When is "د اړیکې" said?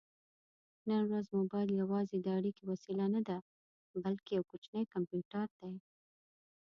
2.21-2.63